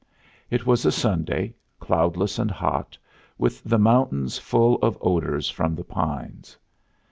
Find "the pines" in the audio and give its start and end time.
5.75-6.57